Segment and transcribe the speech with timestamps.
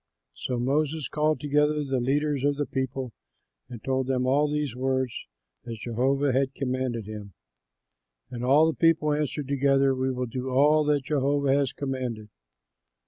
[0.47, 3.11] '"So Moses called together the leaders of the people
[3.69, 5.15] and told them all these words,
[5.67, 7.33] as Jehovah had commanded him.
[8.31, 12.29] And all the people answered together, "We will do all that Jehovah has commanded."